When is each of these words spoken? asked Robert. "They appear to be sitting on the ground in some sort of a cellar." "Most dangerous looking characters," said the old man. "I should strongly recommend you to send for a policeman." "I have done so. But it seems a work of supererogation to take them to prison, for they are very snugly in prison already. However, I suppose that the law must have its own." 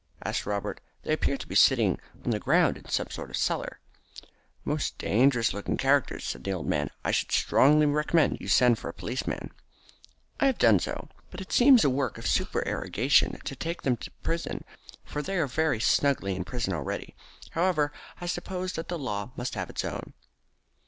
asked 0.23 0.47
Robert. 0.47 0.81
"They 1.03 1.13
appear 1.13 1.37
to 1.37 1.45
be 1.47 1.53
sitting 1.53 1.99
on 2.25 2.31
the 2.31 2.39
ground 2.39 2.75
in 2.75 2.89
some 2.89 3.11
sort 3.11 3.29
of 3.29 3.35
a 3.35 3.39
cellar." 3.39 3.79
"Most 4.65 4.97
dangerous 4.97 5.53
looking 5.53 5.77
characters," 5.77 6.23
said 6.25 6.43
the 6.43 6.53
old 6.53 6.65
man. 6.65 6.89
"I 7.05 7.11
should 7.11 7.31
strongly 7.31 7.85
recommend 7.85 8.39
you 8.41 8.47
to 8.47 8.47
send 8.51 8.79
for 8.79 8.89
a 8.89 8.95
policeman." 8.95 9.51
"I 10.39 10.47
have 10.47 10.57
done 10.57 10.79
so. 10.79 11.09
But 11.29 11.39
it 11.39 11.51
seems 11.51 11.83
a 11.83 11.89
work 11.91 12.17
of 12.17 12.25
supererogation 12.25 13.37
to 13.41 13.55
take 13.55 13.83
them 13.83 13.95
to 13.97 14.09
prison, 14.23 14.63
for 15.05 15.21
they 15.21 15.37
are 15.37 15.45
very 15.45 15.79
snugly 15.79 16.35
in 16.35 16.45
prison 16.45 16.73
already. 16.73 17.13
However, 17.51 17.93
I 18.19 18.25
suppose 18.25 18.73
that 18.73 18.87
the 18.87 18.97
law 18.97 19.29
must 19.35 19.53
have 19.53 19.69
its 19.69 19.85
own." 19.85 20.13